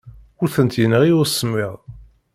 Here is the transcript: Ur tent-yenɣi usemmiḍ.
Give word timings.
Ur 0.41 0.47
tent-yenɣi 0.55 1.11
usemmiḍ. 1.21 1.73